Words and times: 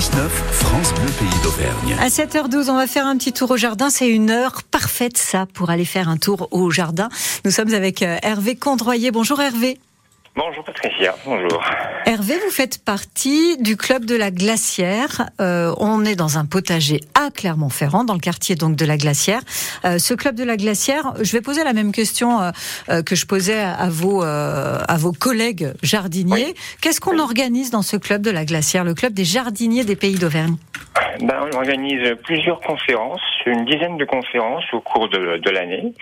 6-9, 0.00 0.28
France 0.52 0.94
Bleu 0.94 1.10
Pays 1.18 1.42
d'Auvergne. 1.42 1.94
À 2.00 2.08
7h12, 2.08 2.70
on 2.70 2.76
va 2.76 2.86
faire 2.86 3.06
un 3.06 3.18
petit 3.18 3.34
tour 3.34 3.50
au 3.50 3.58
jardin. 3.58 3.90
C'est 3.90 4.08
une 4.08 4.30
heure 4.30 4.62
parfaite, 4.62 5.18
ça, 5.18 5.44
pour 5.52 5.68
aller 5.68 5.84
faire 5.84 6.08
un 6.08 6.16
tour 6.16 6.48
au 6.52 6.70
jardin. 6.70 7.10
Nous 7.44 7.50
sommes 7.50 7.74
avec 7.74 8.02
euh, 8.02 8.16
Hervé 8.22 8.56
Condroyer. 8.56 9.10
Bonjour 9.10 9.38
Hervé. 9.42 9.78
Bonjour 10.36 10.62
Patricia, 10.62 11.16
bonjour. 11.26 11.60
Hervé, 12.06 12.34
vous 12.34 12.52
faites 12.52 12.84
partie 12.84 13.58
du 13.58 13.76
club 13.76 14.04
de 14.04 14.14
la 14.14 14.30
Glacière. 14.30 15.28
Euh, 15.40 15.74
on 15.78 16.04
est 16.04 16.14
dans 16.14 16.38
un 16.38 16.46
potager 16.46 17.00
à 17.20 17.30
Clermont-Ferrand, 17.30 18.04
dans 18.04 18.14
le 18.14 18.20
quartier 18.20 18.54
donc 18.54 18.76
de 18.76 18.86
la 18.86 18.96
Glacière. 18.96 19.40
Euh, 19.84 19.98
ce 19.98 20.14
club 20.14 20.36
de 20.36 20.44
la 20.44 20.56
Glacière, 20.56 21.14
je 21.20 21.32
vais 21.32 21.40
poser 21.40 21.64
la 21.64 21.72
même 21.72 21.90
question 21.90 22.40
euh, 22.40 23.02
que 23.02 23.16
je 23.16 23.26
posais 23.26 23.58
à 23.60 23.88
vos 23.90 24.22
à 24.22 24.96
vos 24.98 25.12
collègues 25.12 25.72
jardiniers. 25.82 26.46
Oui. 26.46 26.54
Qu'est-ce 26.80 27.00
qu'on 27.00 27.18
organise 27.18 27.70
dans 27.70 27.82
ce 27.82 27.96
club 27.96 28.22
de 28.22 28.30
la 28.30 28.44
Glacière, 28.44 28.84
le 28.84 28.94
club 28.94 29.12
des 29.12 29.24
jardiniers 29.24 29.84
des 29.84 29.96
Pays 29.96 30.18
d'Auvergne? 30.18 30.56
Ben, 31.20 31.48
on 31.52 31.56
organise 31.56 32.16
plusieurs 32.24 32.60
conférences, 32.60 33.20
une 33.46 33.64
dizaine 33.64 33.96
de 33.96 34.04
conférences 34.04 34.64
au 34.72 34.80
cours 34.80 35.08
de, 35.08 35.38
de 35.38 35.50
l'année, 35.50 35.92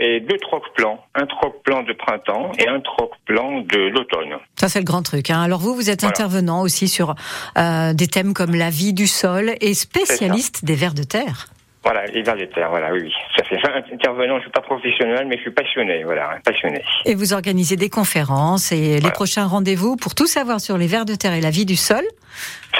et 0.00 0.20
deux 0.20 0.38
troc-plans, 0.38 1.04
un 1.14 1.26
troc-plan 1.26 1.82
de 1.82 1.92
printemps 1.92 2.52
et 2.58 2.68
un 2.68 2.80
troc-plan 2.80 3.47
de 3.62 3.88
l'automne. 3.88 4.36
Ça, 4.60 4.68
c'est 4.68 4.78
le 4.78 4.84
grand 4.84 5.02
truc. 5.02 5.30
Hein. 5.30 5.42
Alors 5.42 5.60
vous, 5.60 5.74
vous 5.74 5.90
êtes 5.90 6.02
Voilà. 6.02 6.14
intervenant 6.16 6.62
aussi 6.62 6.88
sur 6.88 7.14
euh, 7.56 7.92
des 7.92 8.06
thèmes 8.06 8.34
comme 8.34 8.54
la 8.54 8.70
vie 8.70 8.92
du 8.92 9.06
sol 9.06 9.54
et 9.60 9.74
spécialiste 9.74 10.64
des 10.64 10.74
vers 10.74 10.94
de 10.94 11.02
terre. 11.02 11.48
Voilà, 11.84 12.04
les 12.06 12.22
vers 12.22 12.36
de 12.36 12.44
terre, 12.44 12.68
voilà, 12.70 12.92
oui. 12.92 13.10
Ça 13.36 13.44
fait 13.44 13.56
intervenant, 13.94 14.36
je 14.38 14.42
suis 14.42 14.50
pas 14.50 14.60
professionnel, 14.60 15.26
mais 15.28 15.36
je 15.36 15.42
suis 15.42 15.52
passionné, 15.52 16.02
voilà, 16.04 16.32
hein, 16.32 16.38
passionné. 16.44 16.82
Et 17.06 17.14
vous 17.14 17.32
organisez 17.32 17.76
des 17.76 17.88
conférences 17.88 18.72
et 18.72 19.00
les 19.00 19.10
prochains 19.12 19.46
rendez-vous 19.46 19.96
pour 19.96 20.14
tout 20.14 20.26
savoir 20.26 20.60
sur 20.60 20.76
les 20.76 20.86
vers 20.88 21.04
de 21.06 21.14
terre 21.14 21.32
et 21.32 21.40
la 21.40 21.50
vie 21.50 21.64
du 21.64 21.76
sol, 21.76 22.02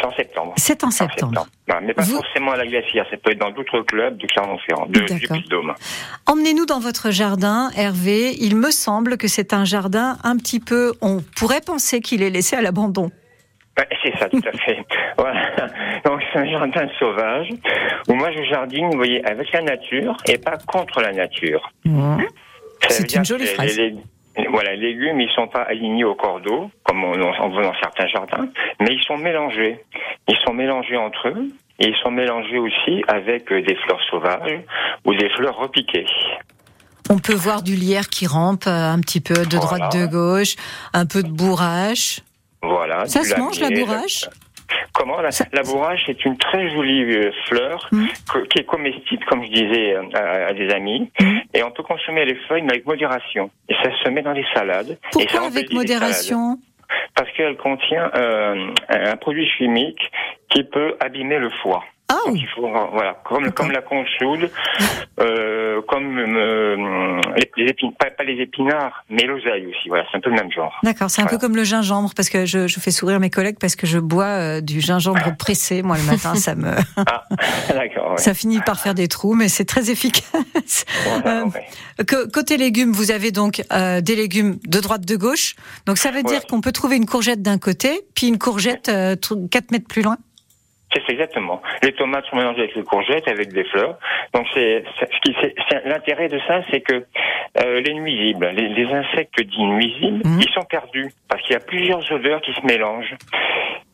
C'est 0.01 0.07
en 0.07 0.13
septembre. 0.13 0.53
c'est 0.57 0.85
en 0.85 0.91
septembre. 0.91 1.47
Mais 1.83 1.93
pas 1.95 2.03
Vous- 2.03 2.17
forcément 2.17 2.53
à 2.53 2.57
la 2.57 2.67
glacière, 2.67 3.05
ça 3.11 3.17
peut 3.17 3.33
être 3.33 3.39
dans 3.41 3.51
d'autres 3.51 3.81
clubs 3.83 4.17
de 4.17 4.27
Clermont-Ferrand, 4.27 4.87
du. 4.87 5.03
Puy-de-Dôme. 5.05 5.75
Emmenez-nous 6.27 6.67
dans 6.67 6.81
votre 6.81 7.11
jardin, 7.11 7.71
Hervé. 7.77 8.35
Il 8.41 8.57
me 8.57 8.71
semble 8.71 9.17
que 9.17 9.29
c'est 9.29 9.53
un 9.53 9.65
jardin 9.65 10.19
un 10.25 10.37
petit 10.37 10.61
peu, 10.61 10.93
on 11.01 11.21
pourrait 11.37 11.61
penser 11.61 12.01
qu'il 12.01 12.23
est 12.23 12.31
laissé 12.31 12.57
à 12.57 12.63
l'abandon. 12.63 13.11
Ouais, 13.79 13.89
c'est 14.03 14.17
ça, 14.19 14.29
tout 14.29 14.41
à 14.47 14.57
fait. 14.59 14.79
Voilà. 15.19 15.41
Donc, 16.05 16.21
c'est 16.33 16.39
un 16.41 16.51
jardin 16.51 16.87
sauvage 16.99 17.49
où 18.09 18.15
moi 18.15 18.31
je 18.33 18.43
jardine, 18.45 18.89
vous 18.91 18.97
voyez, 18.97 19.25
avec 19.25 19.53
la 19.53 19.63
nature 19.63 20.17
et 20.27 20.39
pas 20.39 20.57
contre 20.67 21.01
la 21.01 21.13
nature. 21.13 21.71
C'est 22.89 23.15
une 23.15 23.25
jolie 23.25 23.47
phrase. 23.47 23.77
les- 23.77 23.91
les- 23.91 23.97
voilà, 24.51 24.75
les 24.77 24.93
légumes, 24.95 25.21
ils 25.21 25.31
sont 25.31 25.49
pas 25.49 25.63
alignés 25.63 26.05
au 26.05 26.15
cordeau, 26.15 26.71
comme 26.85 27.03
on, 27.05 27.13
on 27.13 27.49
voit 27.51 27.63
dans 27.63 27.75
certains 27.83 28.07
jardins, 28.07 28.49
mais 28.81 28.89
ils 28.95 29.03
sont 29.05 29.17
mélangés. 29.17 29.81
Ils 30.29 30.37
sont 30.47 30.53
mélangés 30.53 30.97
entre 30.97 31.29
eux, 31.29 31.49
et 31.81 31.89
ils 31.89 31.97
sont 32.03 32.11
mélangés 32.11 32.59
aussi 32.59 33.03
avec 33.09 33.51
euh, 33.53 33.63
des 33.63 33.75
fleurs 33.77 34.01
sauvages 34.11 34.61
ou 35.05 35.15
des 35.15 35.29
fleurs 35.31 35.57
repiquées. 35.57 36.07
On 37.11 37.19
peut 37.19 37.35
voir 37.35 37.63
du 37.63 37.75
lierre 37.75 38.09
qui 38.09 38.27
rampe 38.27 38.67
euh, 38.67 38.93
un 38.93 39.01
petit 39.01 39.21
peu 39.21 39.35
de 39.35 39.57
droite, 39.57 39.83
Voilà. 39.93 40.07
de 40.07 40.11
gauche, 40.11 40.55
un 40.93 41.07
peu 41.07 41.23
de 41.23 41.31
bourrache. 41.31 42.21
Voilà. 42.63 43.07
Ça 43.07 43.25
se 43.25 43.35
mange, 43.39 43.61
la 43.61 43.71
bourrache? 43.71 44.27
Comment 44.99 45.21
la, 45.21 45.31
la 45.53 45.63
bourrache 45.63 46.09
est 46.09 46.25
une 46.25 46.37
très 46.37 46.69
jolie 46.75 47.05
euh, 47.05 47.31
fleur 47.47 47.89
Mm. 47.93 48.07
que- 48.33 48.45
qui 48.49 48.59
est 48.59 48.65
comestible, 48.65 49.25
comme 49.27 49.45
je 49.45 49.51
disais 49.51 49.95
euh, 49.95 50.03
à, 50.15 50.49
à 50.49 50.53
des 50.53 50.69
amis, 50.71 51.09
Mm. 51.21 51.39
et 51.55 51.63
on 51.63 51.71
peut 51.71 51.85
consommer 51.85 52.25
les 52.25 52.35
feuilles 52.49 52.63
mais 52.63 52.73
avec 52.73 52.87
modération. 52.87 53.49
Et 53.69 53.75
ça 53.75 53.91
se 54.03 54.09
met 54.11 54.23
dans 54.23 54.33
les 54.33 54.45
salades. 54.55 54.91
et 54.91 54.95
ça 54.95 55.09
Pourquoi 55.13 55.41
embellit 55.43 55.59
avec 55.59 55.73
modération? 55.73 56.59
Parce 57.15 57.31
qu'elle 57.33 57.57
contient 57.59 58.11
euh, 58.17 58.73
un 58.89 59.17
produit 59.17 59.49
chimique 59.57 60.01
qui 60.51 60.65
peut 60.65 60.97
abîmer 61.01 61.39
le 61.39 61.51
foie. 61.63 61.85
Ah 62.11 62.15
Donc, 62.25 62.35
oui, 62.35 62.41
il 62.43 62.49
faut, 62.49 62.67
voilà, 62.67 63.21
comme, 63.25 63.71
la 63.71 63.83
consoude, 63.83 64.51
euh, 65.21 65.68
comme 65.83 66.19
euh, 66.19 67.21
les, 67.37 67.51
les 67.65 67.71
épines, 67.71 67.93
pas, 67.99 68.11
pas 68.11 68.25
les 68.25 68.41
épinards, 68.43 69.05
mais 69.11 69.25
l'oseille 69.25 69.67
aussi. 69.67 69.89
Voilà, 69.89 70.05
c'est 70.11 70.17
un 70.19 70.21
peu 70.21 70.31
le 70.31 70.37
même 70.37 70.51
genre. 70.51 70.75
d'accord. 70.83 71.11
C'est 71.11 71.23
un 71.23 71.27
peu 71.27 71.39
comme 71.39 71.57
le 71.57 71.65
gingembre 71.65 72.11
parce 72.17 72.29
que 72.29 72.47
je, 72.47 72.67
je 72.67 72.81
fais 72.81 72.91
sourire 72.91 73.21
mes 73.21 73.31
collègues 73.31 73.59
parce 73.61 73.77
que 73.77 73.87
je 73.87 73.99
bois 73.99 74.25
euh, 74.27 74.61
du 74.61 74.81
gingembre 74.81 75.37
pressé. 75.39 75.83
Moi, 75.83 75.97
le 75.99 76.05
matin, 76.05 76.35
ça 76.35 76.55
me, 76.55 76.71
Ah, 76.97 77.25
d'accord. 77.75 78.13
Ouais. 78.13 78.17
ça 78.19 78.35
finit 78.35 78.61
par 78.61 78.81
faire 78.81 78.95
des 78.95 79.09
trous, 79.09 79.35
mais 79.35 79.49
c'est 79.49 79.65
très 79.65 79.91
efficace. 79.91 80.85
Voilà, 81.05 81.41
Euh, 81.41 81.45
ouais. 81.47 82.05
Que- 82.05 82.31
Côté 82.31 82.57
légumes, 82.57 82.93
vous 82.93 83.11
avez 83.11 83.31
donc 83.33 83.63
euh, 83.73 84.01
des 84.01 84.15
légumes 84.17 84.59
de 84.67 84.81
droite, 84.81 85.05
de 85.05 85.17
gauche. 85.17 85.55
Donc 85.87 85.99
ça 85.99 86.11
veut 86.11 86.23
dire 86.23 86.47
qu'on 86.47 86.61
peut 86.61 86.73
trouver 86.73 86.97
une 86.97 87.07
courgette 87.07 87.43
d'un 87.43 87.59
côté, 87.59 88.01
puis 88.15 88.29
une 88.29 88.39
courgette 88.39 88.89
euh, 88.89 89.17
4 89.51 89.71
mètres 89.73 89.89
plus 89.89 90.03
loin. 90.03 90.17
C'est 91.07 91.13
exactement. 91.13 91.63
Les 91.83 91.93
tomates 91.93 92.25
sont 92.27 92.37
mélangées 92.37 92.61
avec 92.61 92.75
les 92.75 92.83
courgettes, 92.83 93.29
avec 93.29 93.53
des 93.53 93.65
fleurs. 93.65 93.99
Donc 94.35 94.47
c'est 94.55 94.85
c'est- 94.99 95.09
ce 95.13 95.21
qui 95.21 95.37
c'est- 95.41 95.55
c'est- 95.69 95.85
l'intérêt 95.89 96.29
de 96.29 96.39
ça, 96.47 96.63
c'est 96.71 96.81
que 96.81 97.05
euh, 97.63 97.81
les 97.81 97.95
nuisibles, 97.95 98.51
les, 98.55 98.69
les 98.69 98.87
insectes 98.93 99.41
dits 99.43 99.65
nuisibles, 99.65 100.23
Mhm. 100.25 100.41
ils 100.41 100.53
sont 100.53 100.65
perdus 100.65 101.11
parce 101.29 101.43
qu'il 101.43 101.53
y 101.53 101.57
a 101.57 101.61
plusieurs 101.61 102.11
odeurs 102.13 102.41
qui 102.43 102.53
se 102.53 102.65
mélangent. 102.67 103.15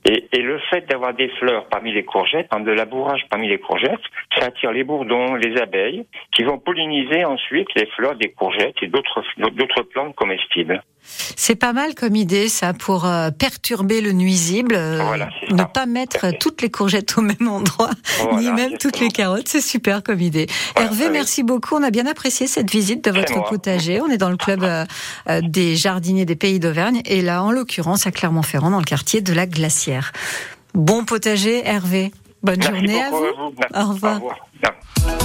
Et, 0.06 0.26
et 0.32 0.43
le 0.43 0.59
fait 0.70 0.87
d'avoir 0.87 1.14
des 1.14 1.28
fleurs 1.38 1.66
parmi 1.70 1.91
les 1.91 2.04
courgettes, 2.04 2.48
hein, 2.50 2.60
de 2.60 2.70
la 2.72 2.84
bourrage 2.84 3.22
parmi 3.31 3.48
les 3.48 3.56
courgettes, 3.59 4.03
ça 4.38 4.47
attire 4.47 4.70
les 4.70 4.84
bourdons, 4.84 5.34
les 5.34 5.59
abeilles, 5.59 6.04
qui 6.32 6.43
vont 6.44 6.59
polliniser 6.59 7.25
ensuite 7.25 7.69
les 7.75 7.87
fleurs 7.87 8.14
des 8.16 8.31
courgettes 8.31 8.76
et 8.82 8.87
d'autres 8.88 9.22
d'autres 9.38 9.82
plantes 9.82 10.14
comestibles. 10.14 10.82
C'est 11.37 11.55
pas 11.55 11.72
mal 11.72 11.95
comme 11.95 12.17
idée, 12.17 12.49
ça, 12.49 12.72
pour 12.72 13.05
euh, 13.06 13.31
perturber 13.31 14.00
le 14.00 14.12
nuisible. 14.12 14.75
euh, 14.77 15.00
Voilà, 15.05 15.28
ne 15.50 15.59
ça. 15.59 15.65
pas 15.67 15.87
mettre 15.87 16.27
toutes 16.39 16.62
les 16.62 16.71
courgettes 16.71 17.17
au 17.19 17.21
même 17.22 17.49
endroit, 17.49 17.91
Voilà, 18.22 18.39
ni 18.41 18.50
même 18.53 18.78
toutes 18.78 19.00
les 19.00 19.09
carottes. 19.09 19.49
C'est 19.49 19.61
super 19.61 20.03
comme 20.03 20.21
idée. 20.21 20.47
Voilà, 20.75 20.91
Hervé, 20.91 21.11
merci 21.11 21.43
beaucoup. 21.43 21.75
On 21.77 21.83
a 21.83 21.91
bien 21.91 22.06
apprécié 22.06 22.47
cette 22.47 22.71
visite 22.71 23.05
de 23.05 23.11
votre 23.11 23.37
moi. 23.37 23.49
potager. 23.49 24.00
On 24.00 24.09
est 24.09 24.19
dans 24.19 24.31
le 24.31 24.37
club 24.37 24.62
euh, 24.65 24.84
des 25.43 25.77
jardiniers 25.77 26.25
des 26.25 26.37
Pays 26.37 26.61
d'Auvergne. 26.61 27.03
Et 27.06 27.23
là, 27.23 27.43
en 27.43 27.50
l'occurrence, 27.50 28.06
à 28.06 28.11
Clermont-Ferrand, 28.11 28.71
dans 28.71 28.78
le 28.78 28.84
quartier 28.84 29.21
de 29.21 29.33
la 29.33 29.47
Glacière. 29.47 30.12
Bon 30.75 31.05
potager, 31.05 31.62
Hervé. 31.67 32.12
Bonne 32.43 32.59
Merci 32.59 32.73
journée 32.75 33.03
à 33.03 33.11
vous. 33.11 33.17
vous. 33.19 33.81
Au 33.81 33.93
revoir. 33.93 34.21
Au 34.23 34.28
revoir. 34.28 35.25